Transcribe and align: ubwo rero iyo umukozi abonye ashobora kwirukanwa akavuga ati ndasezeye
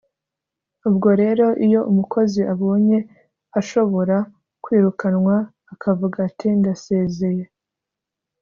ubwo 0.87 1.09
rero 1.21 1.47
iyo 1.65 1.81
umukozi 1.91 2.39
abonye 2.53 2.97
ashobora 3.59 4.15
kwirukanwa 4.63 5.35
akavuga 5.73 6.17
ati 6.29 6.47
ndasezeye 6.59 7.45